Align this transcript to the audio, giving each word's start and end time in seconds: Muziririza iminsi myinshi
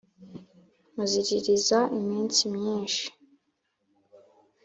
Muziririza 0.95 1.79
iminsi 1.99 2.41
myinshi 2.55 3.05